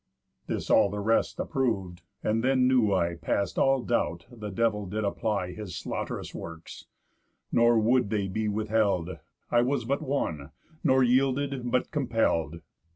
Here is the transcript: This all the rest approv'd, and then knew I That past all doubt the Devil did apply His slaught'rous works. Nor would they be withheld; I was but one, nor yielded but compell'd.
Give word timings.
This 0.47 0.71
all 0.71 0.89
the 0.89 0.99
rest 0.99 1.39
approv'd, 1.39 2.01
and 2.23 2.43
then 2.43 2.67
knew 2.67 2.91
I 2.91 3.09
That 3.09 3.21
past 3.21 3.59
all 3.59 3.83
doubt 3.83 4.25
the 4.31 4.49
Devil 4.49 4.87
did 4.87 5.03
apply 5.03 5.51
His 5.53 5.75
slaught'rous 5.75 6.33
works. 6.33 6.87
Nor 7.51 7.77
would 7.77 8.09
they 8.09 8.27
be 8.27 8.47
withheld; 8.47 9.19
I 9.51 9.61
was 9.61 9.85
but 9.85 10.01
one, 10.01 10.49
nor 10.83 11.03
yielded 11.03 11.69
but 11.69 11.91
compell'd. 11.91 12.61